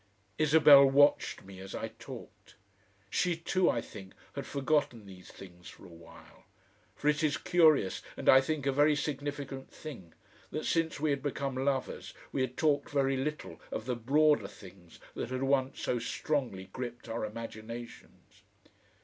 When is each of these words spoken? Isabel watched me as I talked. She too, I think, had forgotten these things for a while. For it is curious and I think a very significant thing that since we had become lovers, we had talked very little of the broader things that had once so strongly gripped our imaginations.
Isabel 0.39 0.83
watched 0.89 1.43
me 1.43 1.59
as 1.59 1.75
I 1.75 1.89
talked. 1.89 2.55
She 3.11 3.35
too, 3.35 3.69
I 3.69 3.81
think, 3.81 4.15
had 4.33 4.47
forgotten 4.47 5.05
these 5.05 5.29
things 5.31 5.69
for 5.69 5.85
a 5.85 5.89
while. 5.89 6.45
For 6.95 7.07
it 7.07 7.21
is 7.21 7.37
curious 7.37 8.01
and 8.17 8.27
I 8.27 8.41
think 8.41 8.65
a 8.65 8.71
very 8.71 8.95
significant 8.95 9.69
thing 9.69 10.15
that 10.49 10.65
since 10.65 10.99
we 10.99 11.11
had 11.11 11.21
become 11.21 11.53
lovers, 11.53 12.15
we 12.31 12.41
had 12.41 12.57
talked 12.57 12.89
very 12.89 13.15
little 13.15 13.61
of 13.71 13.85
the 13.85 13.95
broader 13.95 14.47
things 14.47 14.99
that 15.13 15.29
had 15.29 15.43
once 15.43 15.79
so 15.81 15.99
strongly 15.99 16.69
gripped 16.73 17.07
our 17.07 17.23
imaginations. 17.23 18.41